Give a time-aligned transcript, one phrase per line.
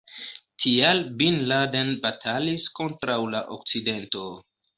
[0.63, 4.27] Tial Bin Laden batalis kontraŭ la Okcidento.